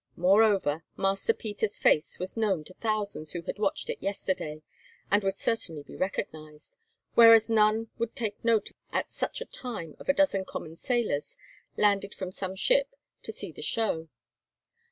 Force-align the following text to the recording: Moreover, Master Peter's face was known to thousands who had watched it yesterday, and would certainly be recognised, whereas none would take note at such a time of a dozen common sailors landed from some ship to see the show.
Moreover, 0.15 0.83
Master 0.97 1.31
Peter's 1.31 1.77
face 1.77 2.17
was 2.17 2.35
known 2.35 2.63
to 2.63 2.73
thousands 2.73 3.33
who 3.33 3.43
had 3.43 3.59
watched 3.59 3.87
it 3.87 4.01
yesterday, 4.01 4.63
and 5.11 5.21
would 5.23 5.35
certainly 5.35 5.83
be 5.83 5.95
recognised, 5.95 6.75
whereas 7.13 7.51
none 7.51 7.91
would 7.99 8.15
take 8.15 8.43
note 8.43 8.71
at 8.91 9.11
such 9.11 9.41
a 9.41 9.45
time 9.45 9.95
of 9.99 10.09
a 10.09 10.13
dozen 10.13 10.43
common 10.43 10.75
sailors 10.75 11.37
landed 11.77 12.15
from 12.15 12.31
some 12.31 12.55
ship 12.55 12.95
to 13.21 13.31
see 13.31 13.51
the 13.51 13.61
show. 13.61 14.09